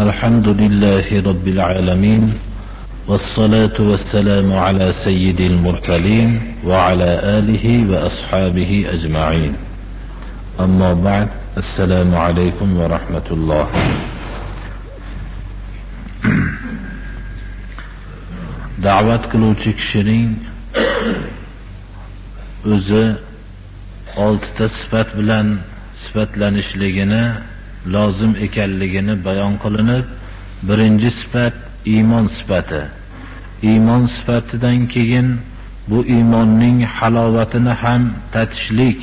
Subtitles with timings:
[0.00, 2.34] الحمد لله رب العالمين
[3.08, 6.30] والصلاة والسلام على سيد المرسلين
[6.64, 9.54] وعلى آله وأصحابه أجمعين.
[10.60, 13.66] أما بعد السلام عليكم ورحمة الله.
[18.84, 20.36] da'vat qiluvchi kishining
[22.68, 23.04] o'zi
[24.16, 25.46] oltita sifat bilan
[26.02, 27.55] sifatlanishligini
[27.94, 30.06] lozim ekanligini bayon qilinib
[30.68, 31.56] birinchi sifat
[31.94, 32.82] iymon sifati.
[33.70, 35.28] Iymon sifatidan keyin
[35.90, 38.02] bu iymonning halovatini ham
[38.32, 39.00] tatishlik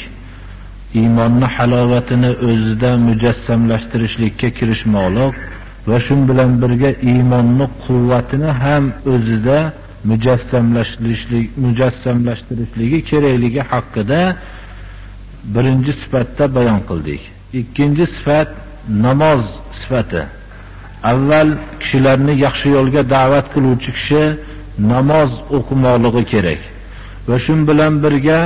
[1.00, 5.34] iymonni halovatini o'zida mujassamlashtirishlikka kirishmoqlik
[5.90, 9.58] va shu bilan birga iymonni quvvatini ham o'zida
[10.12, 14.22] mujassamlashtirishlik mujassamlashtirishligi kerakligi haqida
[15.56, 17.22] birinchi sifatda bayon qildik.
[17.60, 18.50] Ikkinchi sifat
[18.90, 19.42] namoz
[19.80, 20.22] sifati.
[21.12, 21.50] Avval
[21.82, 24.24] kishilarni yaxshi yo'lga da'vat qiluvchi kishi
[24.94, 26.62] namoz o'qimoqligi kerak.
[27.30, 28.40] Va shu bilan birga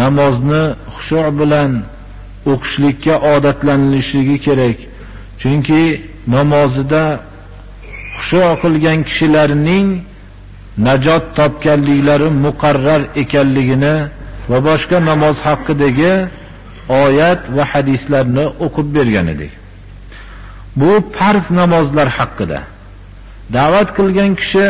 [0.00, 0.62] namozni
[0.94, 1.70] xushu bilan
[2.52, 4.78] o'qishlikka odatlanishligi kerak.
[5.40, 5.82] Chunki
[6.36, 7.04] namozida
[8.16, 9.86] xushu qilgan kishilarning
[10.86, 13.96] najot topganliklari muqarrar ekanligini
[14.50, 16.14] va boshqa namoz haqidagi
[16.88, 19.52] oyat va hadislarni o'qib bergan edik.
[20.80, 22.60] Bu farz namozlar haqida.
[23.56, 24.66] Da'vat qilgan kishi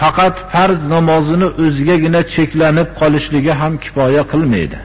[0.00, 4.78] faqat farz namozini o'zigagina cheklanib qolishligi ham kifoya qilmaydi.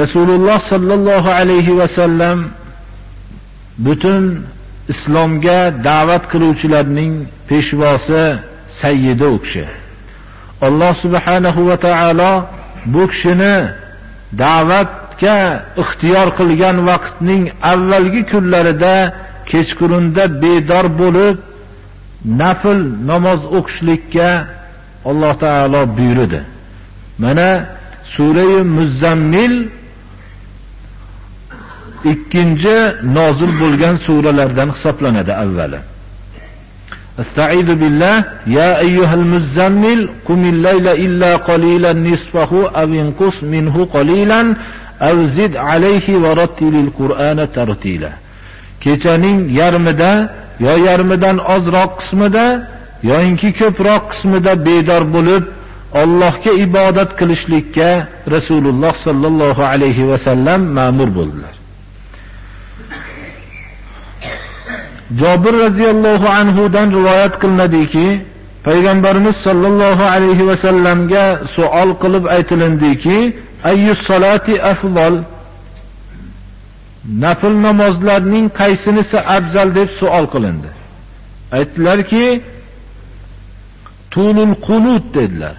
[0.00, 2.38] Rasululloh sallallohu alayhi va sallam
[3.86, 4.24] butun
[4.92, 7.12] islomga da'vat qiluvchilarning
[7.48, 8.24] peshvosi
[8.82, 9.66] sayyidi u kishi.
[10.66, 12.32] Alloh subhanahu va taolo
[12.92, 13.54] bu kishini
[14.42, 15.38] da'vatga
[15.82, 18.96] ixtiyor qilgan vaqtning avvalgi kunlarida
[19.50, 21.36] kechqurunda bedor bo'lib
[22.42, 22.78] nafl
[23.10, 24.28] namoz o'qishlikka
[25.10, 26.40] alloh taolo buyurdi.
[27.22, 27.50] Mana
[28.14, 29.54] surai muzzammil
[32.12, 32.76] ikkinchi
[33.16, 35.80] nozil bo'lgan suralardan hisoblanadi avvali.
[37.23, 44.41] استعيذ بالله يا أيها المزمل قم الليل إلا قليلا نصفه أو انقص منه قليلا
[45.01, 48.11] أو زد عليه ورتل القرآن ترتيلا
[48.83, 50.11] kechaning yarmida
[50.65, 52.45] yo yarmidan ozroq qismida
[53.09, 55.43] yoyinki ko'proq qismida bedor bo'lib
[56.03, 57.89] Allohga ibodat qilishlikka
[58.35, 61.53] Rasululloh sallallohu alayhi vasallam ma'mur bo'ldilar.
[65.12, 68.06] Jabir radhiyallohu anhudan rivoyat qilinadiki,
[68.66, 71.26] payg'ambarimiz sollallohu alayhi va sallamga
[71.56, 73.18] savol qilib aytilindiki,
[73.70, 75.14] ayyus solati afzal?
[77.24, 80.70] Nafl namozlarning qaysinisi afzal deb savol qilindi.
[81.58, 82.26] Aytdilarki,
[84.14, 85.56] tulul qunut dedilar.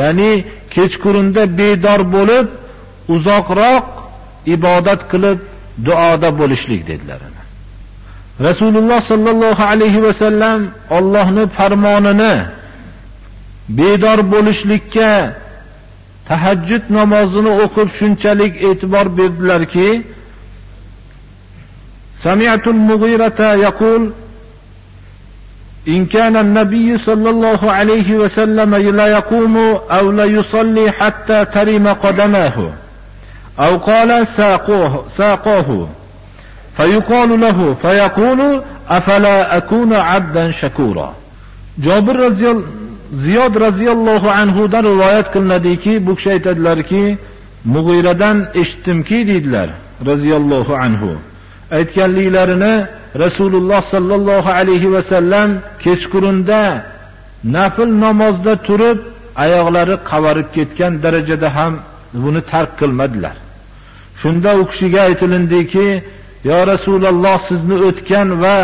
[0.00, 0.32] Ya'ni
[0.74, 2.46] kechqurunda bedor bo'lib,
[3.14, 3.86] uzoqroq
[4.54, 5.38] ibodat qilib,
[5.86, 7.20] duoda bo'lishlik dedilar.
[8.47, 10.59] Rasululloh sallallohu alayhi vasallam
[10.97, 12.35] Allohning farmonini
[13.77, 15.11] bedor bo'lishlikka
[16.29, 19.89] tahajjud namozini o'qib shunchalik e'tibor berdilarki
[22.23, 24.11] سمعت المغيرة يقول
[25.87, 29.57] إن كان النبي صلى الله عليه وسلم لا يقوم
[29.97, 32.71] أو لا يصلي حتى ترم قدماه
[33.59, 35.89] أو قال ساقوه, ساقوه
[36.77, 41.13] فيقال له فيقول أفلا أكون عبدا شكورا
[41.79, 42.17] jobir
[43.25, 47.03] ziyod roziyallohu anhudan rivoyat qilinadiki bu kishi aytadilarki
[47.73, 49.69] mug'iradan eshitdimki deydilar
[50.09, 51.11] roziyallohu anhu
[51.77, 52.73] aytganliklarini
[53.23, 55.49] rasululloh sollallohu alayhi vasallam
[55.83, 56.61] kechqurunda
[57.55, 58.99] nafl namozda turib
[59.43, 61.73] oyoqlari qavarib ketgan darajada ham
[62.23, 63.35] buni tark qilmadilar
[64.21, 65.87] shunda u kishiga aytilindiki
[66.48, 68.58] yo rasululloh sizni o'tgan va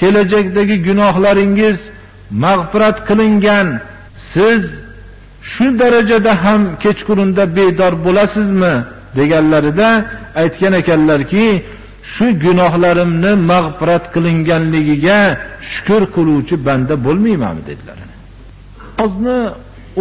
[0.00, 1.78] kelajakdagi gunohlaringiz
[2.44, 3.68] mag'firat qilingan.
[4.32, 4.62] Siz
[5.52, 8.74] shu darajada ham kechqurunda bedor bo'lasizmi?
[9.18, 9.88] deganlarida
[10.42, 11.46] aytgan ekanlarki
[12.12, 15.20] shu gunohlarimni mag'firat qilinganligiga
[15.72, 17.98] shukur qiluvchi banda bo'lmaymanmi dedilar.
[18.04, 19.40] Namozni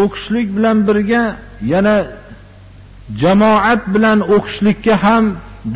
[0.03, 1.23] o'qishlik bilan birga
[1.73, 1.95] yana
[3.21, 5.25] jamoat bilan o'qishlikka ham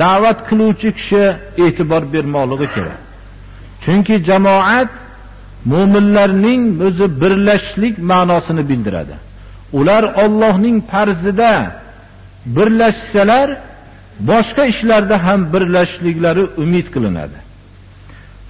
[0.01, 1.23] da'vat qiluvchi kishi
[1.65, 2.99] e'tibor bermoqligi kerak.
[3.83, 4.89] Chunki jamoat
[5.71, 9.15] mo'minlarning o'zi birlashishlik ma'nosini bildiradi.
[9.79, 11.53] Ular Allohning farzida
[12.55, 13.49] birlashsalar
[14.29, 17.37] boshqa ishlarda ham birlashishliklari umid qilinadi.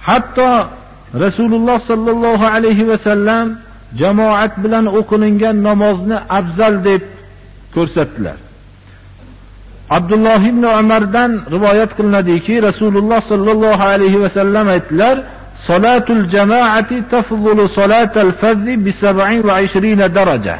[0.08, 0.50] Hatto
[1.24, 3.46] rasululloh sollallohu alayhi vasallam
[4.00, 7.02] jamoat bilan o'qilingan namozni afzal deb
[7.74, 8.38] ko'rsatdilar.
[9.96, 15.16] Abdulloh ibn umardan rivoyat qilinadiki rasululloh sollallohu alayhi vasallam aytdilar
[15.66, 20.56] solatul jamoati tafzulu solatal fazzi bi 27 daraja.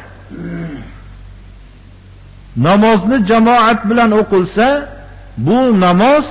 [2.67, 4.67] Namozni jamoat bilan o'qilsa
[5.47, 6.27] bu namoz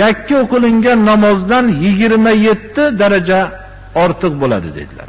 [0.00, 3.40] yakka o'qilingan namozdan 27 daraja
[4.04, 5.08] ortiq bo'ladi dedilar.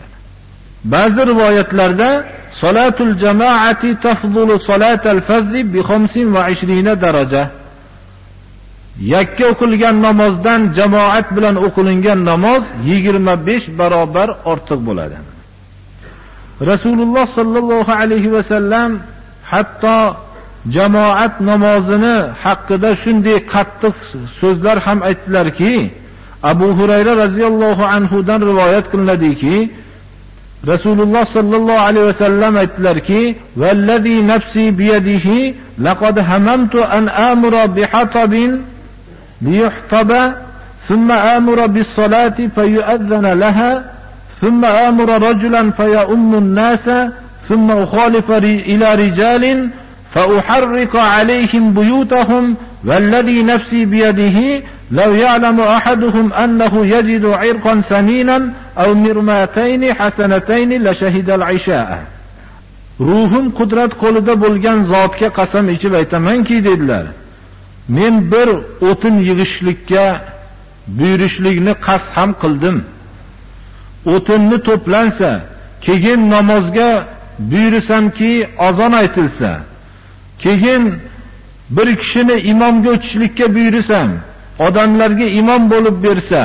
[0.94, 2.10] Ba'zi rivoyatlarda
[2.62, 7.44] solatul jamoati tafzulu solatal fazzi bi 25 daraja.
[9.14, 15.18] Yakka o'qilgan namozdan jamoat bilan o'qilingan namoz 25 barobar ortiq bo'ladi.
[16.72, 18.92] Rasululloh sollallohu alayhi vasallam
[19.52, 20.00] hatto
[20.76, 23.96] jamoat namozini haqida shunday qattiq
[24.40, 25.74] so'zlar ham aytdilarki
[26.52, 29.56] abu hurayra roziyallohu anhudan rivoyat qilinadiki
[30.68, 38.62] Resulullah sallallahu aleyhi ve sellem ettiler ki vellezî nefsî biyedihi lekad hememtu en amura bihatabin
[39.44, 40.34] liyuhtabe
[40.88, 43.84] sümme amura bis bissalati feyüezzene leha
[44.40, 47.12] sümme amura raculen feyeummun nase
[47.48, 48.38] sümme uhalife
[48.74, 49.74] ila ricalin
[50.14, 59.95] فأحرق aleyhim buyutahum vellezî nefsî biyedihi لو يعلم أحدهم أنه يجد عرقا سمينا أو مرماتين
[59.95, 61.91] حسنتين لشهد العشاء
[63.01, 67.07] ruhim qudrat qo'lida bo'lgan zotga qasam ichib aytamanki dedilar
[67.97, 68.49] men bir
[68.91, 70.07] o'tin yig'ishlikka
[70.99, 72.77] buyurishlikni qasd ham qildim
[74.15, 75.31] o'tinni to'plansa
[75.87, 76.91] keyin namozga
[77.51, 78.33] buyursamki
[78.69, 79.51] azon aytilsa
[80.45, 80.83] keyin
[81.77, 84.09] bir kishini imomga o'tishlikka buyursam
[84.60, 86.42] odamlarga imom bo'lib bersa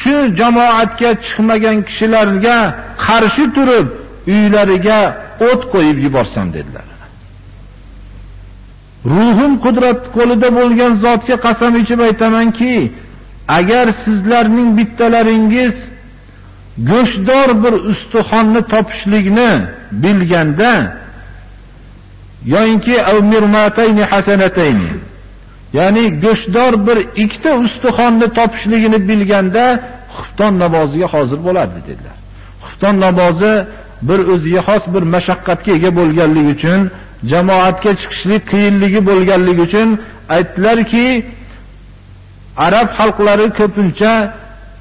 [0.00, 2.56] shu jamoatga chiqmagan kishilarga
[3.06, 3.86] qarshi turib
[4.34, 5.00] uylariga
[5.48, 6.88] o't qo'yib yuborsam dedilar.
[9.14, 12.74] Ruhim qudrat qo'lida bo'lgan zotga qasam ichib aytamanki
[13.58, 15.74] agar sizlarning bittalaringiz
[16.90, 19.50] go'shtdor bir ustixonni topishlikni
[20.04, 20.72] bilganda
[22.54, 22.94] yoyinki
[25.78, 29.64] ya'ni go'shtdor bir ikkita ustixonni topishligini bilganda
[30.16, 32.16] xufton namoziga hozir bo'lardi dedilar.
[32.64, 33.52] Xufton namozi
[34.08, 36.80] bir o'ziga xos bir mashaqqatga ega bo'lganligi uchun
[37.32, 39.88] jamoatga chiqishlik qiyinligi bo'lganligi uchun
[40.36, 41.06] aytdilarki
[42.66, 44.12] arab xalqlari ko'pincha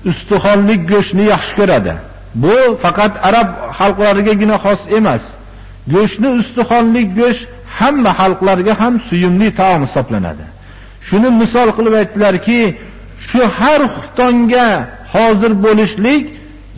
[0.09, 1.93] ustixonlik go'shtni yaxshi ko'radi.
[2.43, 3.47] Bu faqat arab
[3.79, 5.23] xalqlarigagina xos emas.
[5.93, 7.43] Go'shtni ustixonlik go'sht
[7.79, 10.45] hamma xalqlarga ham suyumli taom hisoblanadi.
[11.07, 12.61] shuni misol qilib aytdilarki
[13.27, 14.67] shu har xuftonga
[15.13, 16.23] hozir bo'lishlik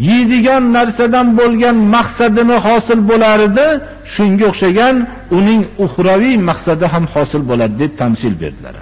[0.09, 3.67] yeydigan narsadan bo'lgan maqsadini hosil bo'lar edi
[4.13, 4.95] shunga o'xshagan
[5.37, 8.75] uning uxraviy maqsadi ham hosil bo'ladi deb tamsil berdilar.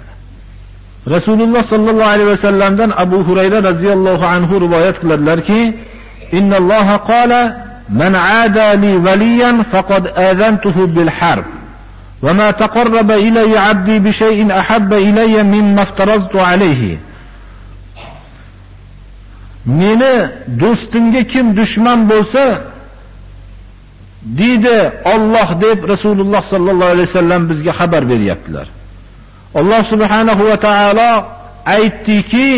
[1.14, 5.60] Rasululloh sollallohu alayhi vasallamdan abu hurayra roziyallohu anhu rivoyat qiladilarki
[6.38, 7.40] innalloha qala
[8.00, 8.12] man
[8.44, 11.46] ada li valiyan faqad azantuhu bil harb.
[12.23, 16.97] وما تقرب إلي عبدي بشيء أحب إلي مما افترضت عليه
[19.65, 20.15] meni
[20.61, 22.45] do'stimga kim dushman bo'lsa
[24.39, 24.77] deydi
[25.15, 28.67] Alloh deb Rasululloh sollallohu alayhi vasallam bizga xabar beryaptilar.
[29.59, 31.11] Alloh subhanahu va taolo
[31.77, 32.49] aytdiki,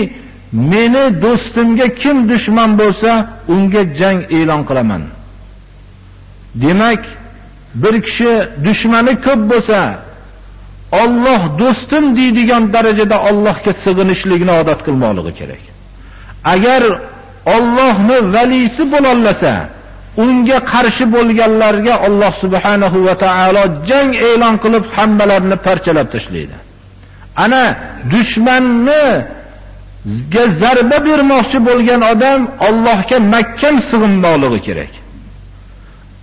[0.72, 3.12] meni do'stimga kim dushman bo'lsa,
[3.56, 5.04] unga jang e'lon qilaman.
[6.64, 7.02] Demak,
[7.75, 8.31] bir kishi
[8.67, 9.81] dushmani ko'p bo'lsa,
[11.03, 15.63] Alloh do'stim deydigan darajada Allohga sig'inishlikni odat qilmoqligi kerak.
[16.55, 16.83] agar
[17.57, 19.53] Allohni valisi bo'lolmasa
[20.23, 26.57] unga qarshi bo'lganlarga Alloh subhanahu va taolo jang e'lon qilib hammalarini parchalab tashlaydi.
[27.45, 27.65] Ana
[28.13, 29.05] dushmanni
[30.61, 34.93] zarba bermoqchi bo'lgan odam Allohga mahkam sig'inmoqligi kerak.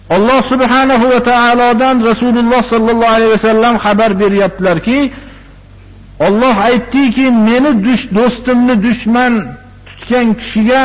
[0.09, 4.99] Alloh subhanahu va taolodan Rasululloh sallallohu alayhi vasallam xabar beryaptilarki,
[6.27, 9.33] Alloh aytdiki, meni dush do'stimni dushman
[9.87, 10.81] tutgan kishiga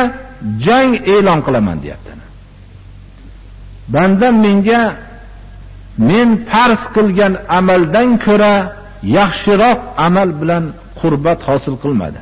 [0.65, 2.11] jang e'lon qilaman deyapti.
[3.93, 4.81] Bandam menga
[6.09, 8.55] men farz qilgan amaldan ko'ra
[9.17, 10.63] yaxshiroq amal bilan
[10.99, 12.21] qurbat hosil qilmadi.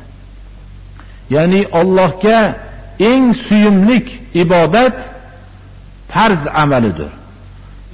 [1.36, 2.40] Ya'ni Allohga
[3.12, 4.08] eng suyumlik
[4.44, 4.96] ibodat
[6.14, 7.12] farz amalidir.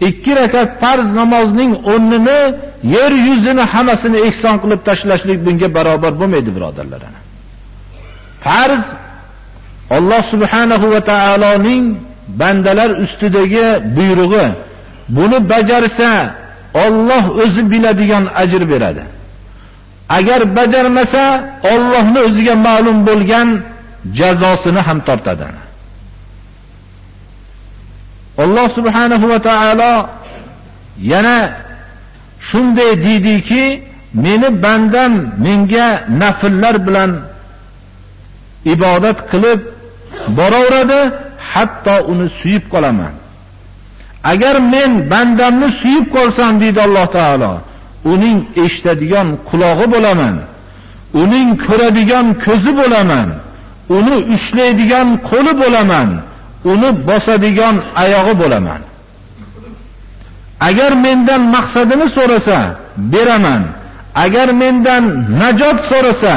[0.08, 2.40] ikki rakat farz namozning o'rnini
[2.96, 7.02] yer yuzini hammasini ehson qilib tashlashlik bunga barobar bo'lmaydi birodarlar
[8.46, 8.84] farz
[9.90, 11.84] Alloh subhanahu va taoloning
[12.40, 14.48] bandalar ustidagi buyrug'i.
[15.18, 16.12] Buni bajarsa
[16.86, 19.04] Alloh o'zi biladigan ajr beradi.
[20.18, 21.24] Agar bajarmasa
[21.74, 23.48] Allohning o'ziga ma'lum bo'lgan
[24.20, 25.46] jazosini ham tortadi.
[28.44, 29.94] Alloh subhanahu va taolo
[31.12, 31.38] yana
[32.50, 33.64] shunday deydiki
[34.26, 35.14] meni bandam
[35.46, 35.88] menga
[36.22, 37.12] nafillar bilan
[38.74, 39.60] ibodat qilib
[40.38, 41.02] boraveradi
[41.52, 43.14] hatto uni suyib qolaman.
[44.32, 47.54] Agar men bandamni suyib qolsam deydi alloh taolo
[48.14, 50.36] uning eshitadigan qulog'i bo'laman
[51.22, 53.28] uning ko'radigan ko'zi bo'laman
[53.98, 56.10] uni ushlaydigan qo'li bo'laman
[56.72, 58.82] uni bosadigan oyog'i bo'laman.
[60.70, 62.58] Agar mendan maqsadini so'rasa
[63.14, 63.62] beraman.
[64.26, 65.04] Agar mendan
[65.42, 66.36] najot so'rasa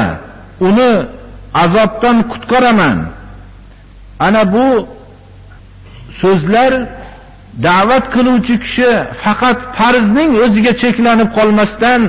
[0.67, 0.91] uni
[1.63, 2.97] azobdan qutqaraman.
[4.27, 4.67] Ana bu
[6.21, 6.71] so'zlar
[7.67, 8.91] da'vat qiluvchi kishi
[9.23, 12.01] faqat farzning o'ziga cheklanib qolmasdan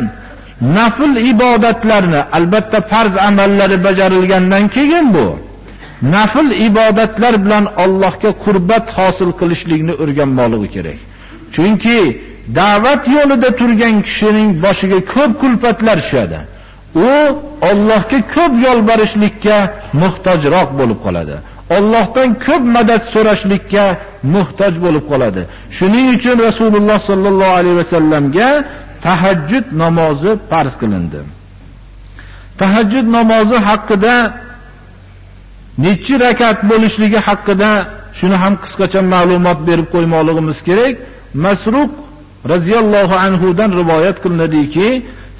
[0.79, 5.27] nafl ibodatlarni albatta farz amallari bajarilgandan keyin bu.
[6.03, 10.99] Nafl ibodatlar bilan Allohga qurbat hosil qilishlikni o'rganmoqligi kerak.
[11.55, 11.99] Chunki
[12.59, 16.39] da'vat yo'lida turgan kishining boshiga ko'p kulfatlar tushadi.
[17.09, 17.13] U
[17.71, 19.57] Allohga ko'p yolborishlikka
[20.03, 21.37] muhtojroq bo'lib qoladi.
[21.77, 23.85] Allohdan ko'p madad so'rashlikka
[24.35, 25.43] muhtoj bo'lib qoladi.
[25.77, 28.49] Shuning uchun Rasululloh sollallohu alayhi vasallamga
[29.07, 31.21] tahajjud namozi farz qilindi.
[32.61, 34.15] Tahajjud namozi haqida
[35.86, 37.72] nechi rakat bo'lishligi haqida
[38.20, 40.96] shuni ham qisqacha ma'lumot berib qo'ymoqligimiz kerak.
[41.46, 41.92] Masruq
[42.54, 44.90] radhiyallohu anhu dan rivoyat qilinadiki,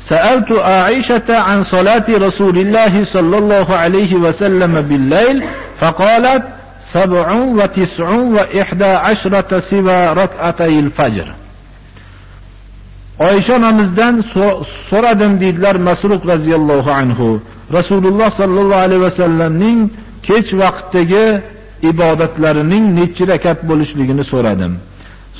[0.10, 5.38] سألت عائشة عن صلاة رسول الله صلى الله عليه وسلم بالليل
[5.82, 6.44] فقالت
[6.94, 11.30] سبع وتسع وإحدى عشرة سوى ركعتي الفجر
[13.20, 14.16] oysha onamizdan
[14.90, 17.28] so'radim deydilar masruq roziyallohu anhu
[17.78, 19.80] rasululloh sollallohu alayhi vasallamning
[20.27, 21.27] kech vaqtdagi
[21.91, 24.73] ibodatlarining nechi rakat bo'lishligini so'radim.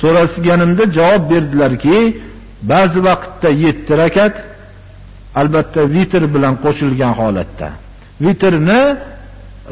[0.01, 1.97] So'rasganimda javob berdilarki
[2.71, 4.35] ba'zi vaqtda yetti rakat
[5.39, 7.67] albatta vitr bilan qo'shilgan holatda.
[8.25, 8.81] Vitrni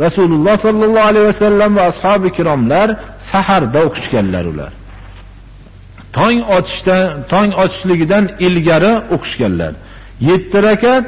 [0.05, 2.87] rasululloh sollallohu alayhi vasallam va ashobi ikromlar
[3.31, 4.71] saharda o'qishganlar ular.
[6.17, 9.73] Tong otishdan tong otishligidan ilgari o'qishganlar.
[10.29, 11.05] Yetti rakat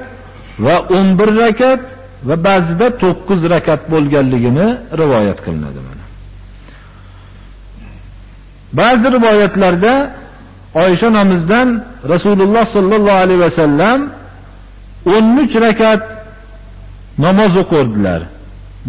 [0.65, 1.81] va o'n bir rakat
[2.27, 4.67] va ba'zida 9 rakat bo'lganligini
[5.01, 6.05] rivoyat qilinadi mana.
[8.79, 9.93] Ba'zi rivoyatlarda
[10.83, 11.67] oysha onamizdan
[12.13, 13.99] rasululloh sollallohu alayhi vasallam
[15.13, 16.01] o'n uch rakat
[17.25, 18.21] namoz o'qirdilar.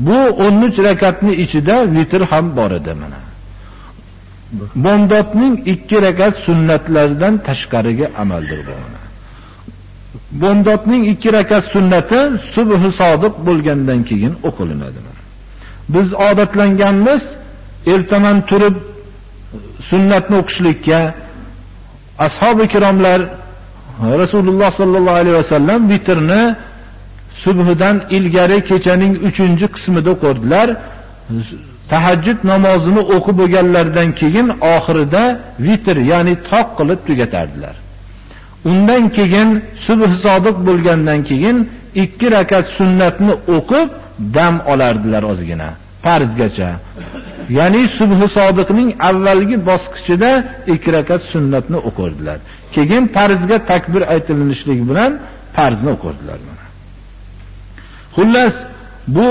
[0.06, 3.20] Bu o'n uch rakatni ichida vitr ham bor edi mana.
[4.84, 8.74] Bomdodning 2 rakat sunnatlaridan tashqariga amaldir bu
[10.42, 12.19] bomdodning ikki rakat sunnati
[12.54, 15.00] subhi sodiq bo'lgandan keyin o'qilinadi
[15.95, 17.23] biz odatlanganmiz
[17.95, 18.76] ertaman turib
[19.90, 21.00] sunnatni o'qishlikka.
[22.26, 23.21] Ashobi ikromlar
[24.23, 26.42] rasululloh sollallohu alayhi vasallam vitrni
[27.45, 30.69] subhidan ilgari kechaning uchinchi qismida o'qirdilar
[31.92, 35.23] tahajjud namozini o'qib bo'lganlaridan keyin oxirida
[35.66, 37.75] vitr ya'ni toq qilib tugatardilar.
[38.71, 39.49] Undan keyin
[39.87, 41.57] subh sodiq bo'lgandan keyin
[42.04, 43.88] ikki rakat sunnatni o'qib
[44.37, 45.69] dam olardilar ozgina
[46.04, 46.71] farzgacha
[47.59, 50.31] ya'ni subhi sodiqning avvalgi bosqichida
[50.75, 52.38] ikki rakat sunnatni o'qirdilar.
[52.75, 55.12] Keyin farzga takbir aytilishligi bilan
[55.57, 56.38] farzni o'qirdilar
[58.16, 58.54] xullas
[59.16, 59.28] bu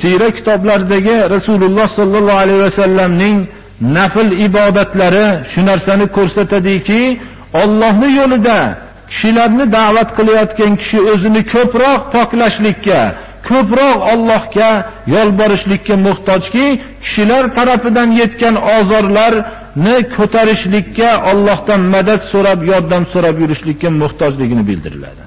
[0.00, 3.36] siyra kitoblaridagi rasululloh sollallohu alayhi vasallamning
[3.98, 7.00] nafl ibodatlari shu narsani ko'rsatadiki
[7.62, 8.58] Allohning yo'lida
[9.10, 13.00] kishilarni da'vat qilayotgan kishi o'zini ko'proq poklashlikka,
[13.48, 14.70] ko'proq Allohga
[15.14, 16.66] yolborishlikka muhtojki,
[17.04, 25.22] kishilar tarafidan yetgan ozorlarni ko'tarishlikka, Allohdan madad so'rab, yordam so'rab yurishlikka muhtojligini bildiriladi.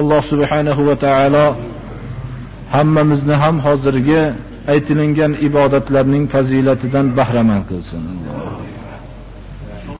[0.00, 1.46] Alloh subhanahu va taolo
[2.74, 4.22] hammamizni ham hozirgi
[4.72, 8.02] aytilingan ibodatlarning fazilatidan bahramand qilsin.